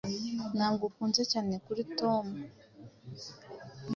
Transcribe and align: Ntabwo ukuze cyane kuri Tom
Ntabwo 0.57 0.83
ukuze 0.89 1.21
cyane 1.31 1.53
kuri 1.65 1.81
Tom 1.99 2.25